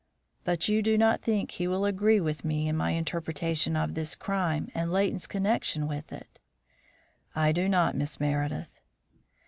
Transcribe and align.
"But 0.43 0.67
you 0.67 0.81
do 0.81 0.97
not 0.97 1.21
think 1.21 1.51
he 1.51 1.67
will 1.67 1.85
agree 1.85 2.19
with 2.19 2.43
me 2.43 2.67
in 2.67 2.75
my 2.75 2.89
interpretation 2.89 3.75
of 3.75 3.93
this 3.93 4.15
crime 4.15 4.71
and 4.73 4.91
Leighton's 4.91 5.27
connection 5.27 5.87
with 5.87 6.11
it?" 6.11 6.39
"I 7.35 7.51
do 7.51 7.69
not, 7.69 7.93
Miss 7.95 8.19
Meredith." 8.19 8.81